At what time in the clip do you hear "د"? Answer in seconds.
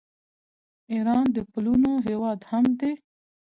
1.35-1.37